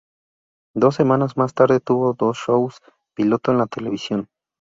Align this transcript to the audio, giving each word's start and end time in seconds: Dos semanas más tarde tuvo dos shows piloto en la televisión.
Dos 0.73 0.95
semanas 0.95 1.37
más 1.37 1.53
tarde 1.53 1.79
tuvo 1.79 2.15
dos 2.15 2.35
shows 2.35 2.77
piloto 3.13 3.51
en 3.51 3.59
la 3.59 3.67
televisión. 3.67 4.29